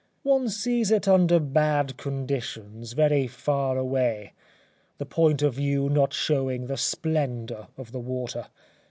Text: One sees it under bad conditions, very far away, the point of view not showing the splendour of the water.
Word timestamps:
One 0.23 0.49
sees 0.49 0.89
it 0.89 1.07
under 1.07 1.39
bad 1.39 1.95
conditions, 1.97 2.93
very 2.93 3.27
far 3.27 3.77
away, 3.77 4.33
the 4.97 5.05
point 5.05 5.43
of 5.43 5.53
view 5.53 5.89
not 5.89 6.11
showing 6.11 6.65
the 6.65 6.75
splendour 6.77 7.67
of 7.77 7.91
the 7.91 7.99
water. 7.99 8.47